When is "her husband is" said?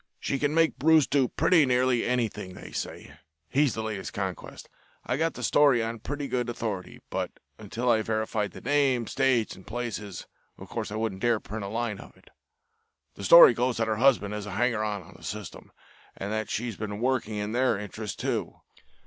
13.87-14.47